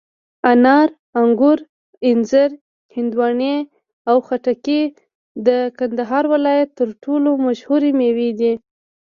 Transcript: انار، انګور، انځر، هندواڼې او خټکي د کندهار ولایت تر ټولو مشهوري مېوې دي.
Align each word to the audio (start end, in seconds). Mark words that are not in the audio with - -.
انار، 0.51 0.87
انګور، 1.19 1.59
انځر، 2.09 2.49
هندواڼې 2.95 3.55
او 4.09 4.15
خټکي 4.27 4.81
د 5.47 5.49
کندهار 5.77 6.23
ولایت 6.33 6.69
تر 6.79 6.89
ټولو 7.03 7.29
مشهوري 7.45 7.91
مېوې 7.99 8.29
دي. 8.39 8.53